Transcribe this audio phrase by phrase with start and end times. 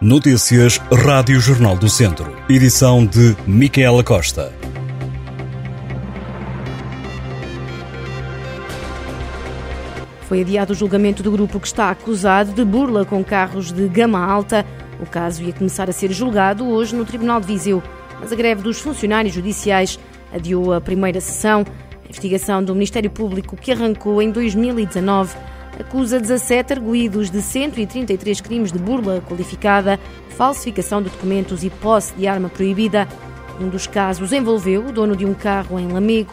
[0.00, 2.36] Notícias Rádio Jornal do Centro.
[2.48, 4.52] Edição de Micaela Costa.
[10.22, 14.18] Foi adiado o julgamento do grupo que está acusado de burla com carros de gama
[14.18, 14.66] alta.
[15.00, 17.80] O caso ia começar a ser julgado hoje no Tribunal de Viseu,
[18.20, 19.98] mas a greve dos funcionários judiciais
[20.32, 21.64] adiou a primeira sessão.
[22.02, 25.36] A investigação do Ministério Público, que arrancou em 2019,
[25.78, 29.98] acusa 17 arguídos de 133 crimes de burla qualificada,
[30.30, 33.08] falsificação de documentos e posse de arma proibida.
[33.60, 36.32] Um dos casos envolveu o dono de um carro em Lamego.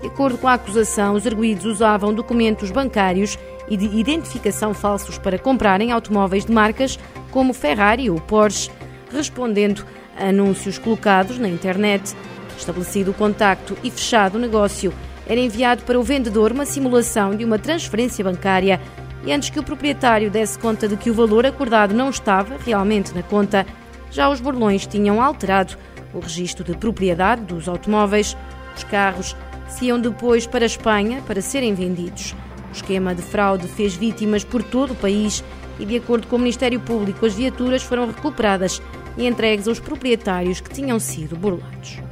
[0.00, 5.38] De acordo com a acusação, os arguídos usavam documentos bancários e de identificação falsos para
[5.38, 6.98] comprarem automóveis de marcas
[7.30, 8.70] como Ferrari ou Porsche,
[9.10, 9.84] respondendo
[10.18, 12.14] a anúncios colocados na internet.
[12.56, 14.92] Estabelecido o contacto e fechado o negócio,
[15.26, 18.80] era enviado para o vendedor uma simulação de uma transferência bancária
[19.24, 23.12] e antes que o proprietário desse conta de que o valor acordado não estava realmente
[23.12, 23.66] na conta,
[24.10, 25.76] já os burlões tinham alterado
[26.14, 28.36] o registro de propriedade dos automóveis.
[28.76, 29.36] Os carros
[29.68, 32.34] se iam depois para a Espanha para serem vendidos.
[32.68, 35.42] O esquema de fraude fez vítimas por todo o país
[35.78, 38.80] e, de acordo com o Ministério Público, as viaturas foram recuperadas
[39.16, 42.05] e entregues aos proprietários que tinham sido burlados.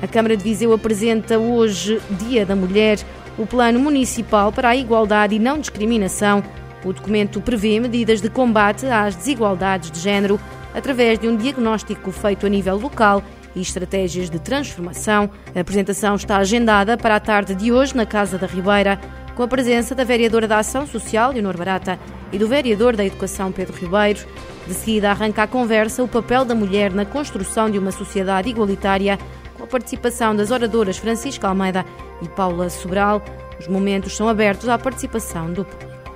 [0.00, 2.98] A Câmara de Viseu apresenta hoje, Dia da Mulher,
[3.36, 6.42] o Plano Municipal para a Igualdade e Não Discriminação.
[6.84, 10.38] O documento prevê medidas de combate às desigualdades de género
[10.72, 13.22] através de um diagnóstico feito a nível local
[13.56, 15.28] e estratégias de transformação.
[15.54, 19.00] A apresentação está agendada para a tarde de hoje na Casa da Ribeira,
[19.34, 21.98] com a presença da vereadora da Ação Social, Leonor Barata,
[22.32, 24.20] e do vereador da Educação, Pedro Ribeiro.
[24.66, 29.18] De seguida arranca a conversa o papel da mulher na construção de uma sociedade igualitária
[29.68, 31.84] participação das oradoras Francisca Almeida
[32.20, 33.22] e Paula Sobral.
[33.60, 36.12] Os momentos são abertos à participação do público.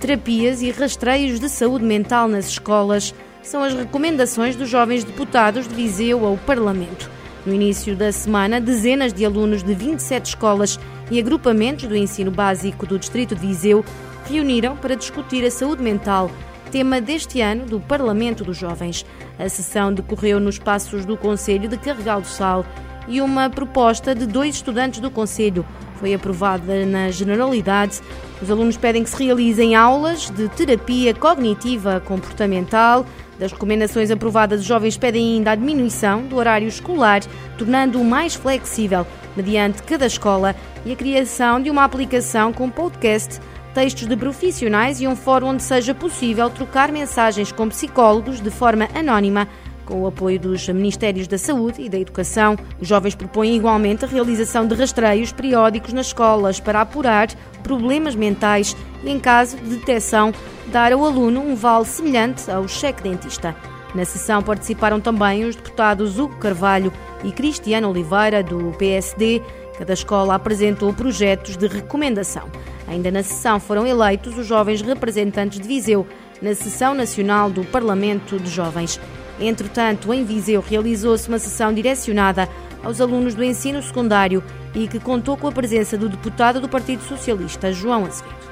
[0.00, 5.74] Terapias e rastreios de saúde mental nas escolas são as recomendações dos jovens deputados de
[5.74, 7.10] Viseu ao Parlamento.
[7.46, 10.78] No início da semana, dezenas de alunos de 27 escolas
[11.10, 13.84] e agrupamentos do ensino básico do Distrito de Viseu
[14.26, 16.30] reuniram para discutir a saúde mental
[16.74, 19.06] tema deste ano do Parlamento dos Jovens.
[19.38, 22.66] A sessão decorreu nos passos do Conselho de Carregal do Sal
[23.06, 25.64] e uma proposta de dois estudantes do Conselho
[26.00, 28.00] foi aprovada na generalidade.
[28.42, 33.06] Os alunos pedem que se realizem aulas de terapia cognitiva comportamental.
[33.38, 37.22] Das recomendações aprovadas, os jovens pedem ainda a diminuição do horário escolar,
[37.56, 39.06] tornando-o mais flexível
[39.36, 43.40] mediante cada escola e a criação de uma aplicação com podcast
[43.74, 48.88] textos de profissionais e um fórum onde seja possível trocar mensagens com psicólogos de forma
[48.94, 49.48] anónima
[49.84, 54.08] com o apoio dos Ministérios da Saúde e da Educação, os jovens propõem igualmente a
[54.08, 57.28] realização de rastreios periódicos nas escolas para apurar
[57.62, 60.32] problemas mentais e, em caso de detecção,
[60.68, 63.54] dar ao aluno um vale semelhante ao cheque dentista.
[63.94, 66.92] Na sessão participaram também os deputados Hugo Carvalho
[67.22, 69.40] e Cristiano Oliveira, do PSD.
[69.78, 72.48] Cada escola apresentou projetos de recomendação.
[72.86, 76.06] Ainda na sessão foram eleitos os jovens representantes de Viseu
[76.40, 79.00] na sessão nacional do Parlamento de Jovens.
[79.40, 82.48] Entretanto, em Viseu realizou-se uma sessão direcionada
[82.84, 87.02] aos alunos do ensino secundário e que contou com a presença do deputado do Partido
[87.02, 88.44] Socialista, João Azevedo.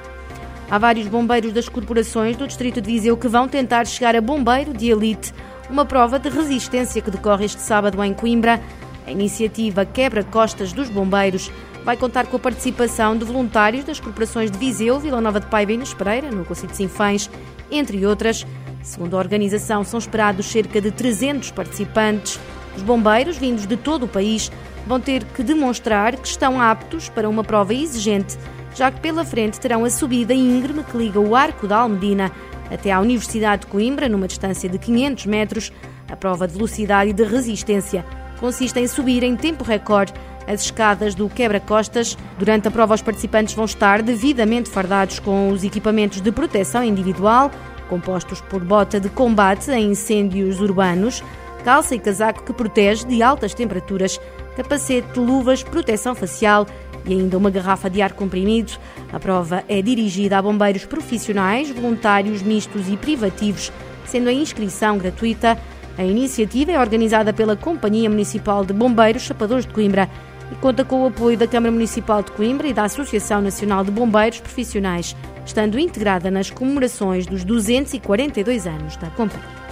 [0.69, 4.73] Há vários bombeiros das corporações do Distrito de Viseu que vão tentar chegar a bombeiro
[4.73, 5.33] de elite,
[5.69, 8.59] uma prova de resistência que decorre este sábado em Coimbra.
[9.05, 11.51] A iniciativa Quebra-Costas dos Bombeiros
[11.83, 15.71] vai contar com a participação de voluntários das corporações de Viseu, Vila Nova de Paiva
[15.71, 17.29] e Inês Pereira, no Conselho de Sinfãs,
[17.69, 18.45] entre outras.
[18.81, 22.39] Segundo a organização, são esperados cerca de 300 participantes.
[22.75, 24.51] Os bombeiros, vindos de todo o país,
[24.87, 28.37] vão ter que demonstrar que estão aptos para uma prova exigente,
[28.75, 32.31] já que pela frente terão a subida íngreme que liga o Arco da Almedina
[32.71, 35.71] até à Universidade de Coimbra, numa distância de 500 metros.
[36.09, 38.05] A prova de velocidade e de resistência
[38.43, 40.11] consiste em subir em tempo recorde
[40.45, 42.17] as escadas do quebra-costas.
[42.37, 47.49] Durante a prova, os participantes vão estar devidamente fardados com os equipamentos de proteção individual,
[47.87, 51.23] compostos por bota de combate a incêndios urbanos,
[51.63, 54.19] calça e casaco que protege de altas temperaturas,
[54.57, 56.67] capacete, luvas, proteção facial
[57.05, 58.73] e ainda uma garrafa de ar comprimido.
[59.13, 63.71] A prova é dirigida a bombeiros profissionais, voluntários mistos e privativos,
[64.05, 65.57] sendo a inscrição gratuita.
[65.97, 70.09] A iniciativa é organizada pela Companhia Municipal de Bombeiros Chapadores de Coimbra
[70.51, 73.91] e conta com o apoio da Câmara Municipal de Coimbra e da Associação Nacional de
[73.91, 79.63] Bombeiros Profissionais, estando integrada nas comemorações dos 242 anos da companhia.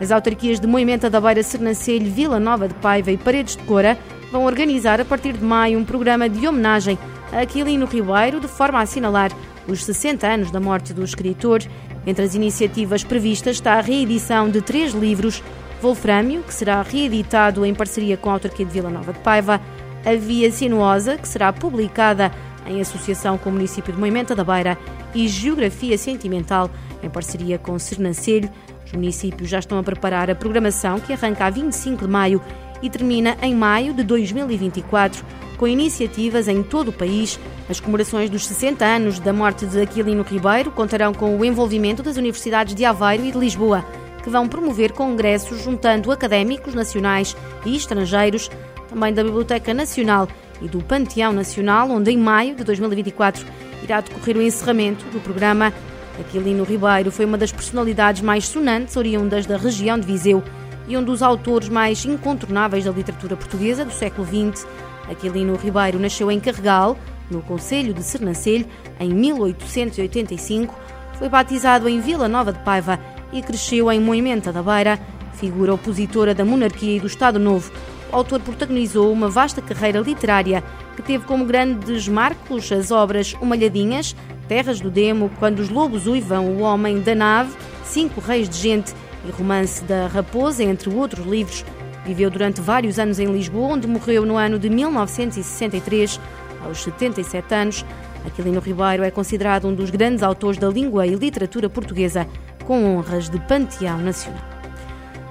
[0.00, 3.96] As autarquias de Moimenta da Beira, Sernancelho, Vila Nova de Paiva e Paredes de Cora
[4.32, 6.98] vão organizar a partir de maio um programa de homenagem
[7.32, 9.30] a Aquilino Ribeiro, de forma a assinalar
[9.68, 11.62] os 60 anos da morte do escritor.
[12.06, 15.42] Entre as iniciativas previstas está a reedição de três livros:
[15.80, 19.60] Wolfrâmio, que será reeditado em parceria com a autarquia de Vila Nova de Paiva,
[20.04, 22.32] A Via Sinuosa, que será publicada
[22.66, 24.76] em associação com o município de Moimenta da Beira,
[25.14, 26.70] e Geografia Sentimental,
[27.02, 28.50] em parceria com Sernancelho.
[28.84, 32.42] Os municípios já estão a preparar a programação que arranca a 25 de maio
[32.82, 35.24] e termina em maio de 2024,
[35.56, 37.38] com iniciativas em todo o país.
[37.68, 42.16] As comemorações dos 60 anos da morte de Aquilino Ribeiro contarão com o envolvimento das
[42.16, 43.84] universidades de Aveiro e de Lisboa,
[44.22, 48.50] que vão promover congressos juntando académicos nacionais e estrangeiros,
[48.88, 50.28] também da Biblioteca Nacional
[50.62, 53.44] e do Panteão Nacional, onde em maio de 2024
[53.82, 55.72] irá decorrer o encerramento do programa.
[56.18, 60.42] Aquilino Ribeiro foi uma das personalidades mais sonantes oriundas da região de Viseu
[60.88, 64.66] e um dos autores mais incontornáveis da literatura portuguesa do século XX.
[65.08, 66.96] Aquilino Ribeiro nasceu em Carregal,
[67.30, 68.66] no Conselho de Sernancelho,
[68.98, 70.74] em 1885,
[71.18, 72.98] foi batizado em Vila Nova de Paiva
[73.32, 74.98] e cresceu em Moimenta da Beira,
[75.34, 77.70] figura opositora da monarquia e do Estado Novo.
[78.10, 80.64] O autor protagonizou uma vasta carreira literária
[80.96, 84.16] que teve como grandes marcos as obras Humalhadinhas,
[84.48, 88.94] Terras do Demo, Quando os Lobos Uivam, O Homem da Nave, Cinco Reis de Gente
[89.28, 91.64] e Romance da Raposa, entre outros livros.
[92.04, 96.20] Viveu durante vários anos em Lisboa, onde morreu no ano de 1963,
[96.64, 97.84] aos 77 anos.
[98.26, 102.26] Aquilino Ribeiro é considerado um dos grandes autores da língua e literatura portuguesa,
[102.64, 104.42] com honras de panteão nacional.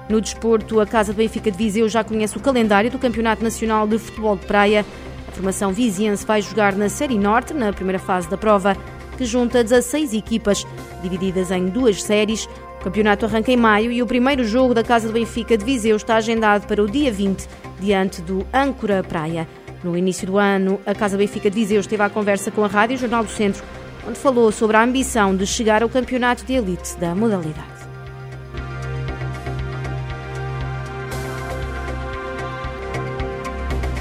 [0.08, 3.86] No desporto, a Casa de Benfica de Viseu já conhece o calendário do Campeonato Nacional
[3.86, 4.84] de Futebol de Praia.
[5.28, 8.74] A formação viziense vai jogar na Série Norte, na primeira fase da prova,
[9.18, 10.66] que junta 16 equipas,
[11.02, 12.48] divididas em duas séries.
[12.80, 15.96] O campeonato arranca em maio e o primeiro jogo da Casa do Benfica de Viseu
[15.96, 17.46] está agendado para o dia 20,
[17.80, 19.48] diante do Âncora Praia.
[19.82, 22.96] No início do ano, a Casa Benfica de Viseu esteve à conversa com a Rádio
[22.96, 23.64] Jornal do Centro,
[24.06, 27.78] onde falou sobre a ambição de chegar ao campeonato de elite da modalidade.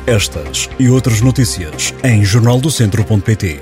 [0.05, 3.59] Estas e outras notícias em jornaldocentro.pt.